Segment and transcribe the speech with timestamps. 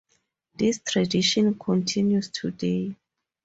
[0.55, 2.95] This tradition continues today.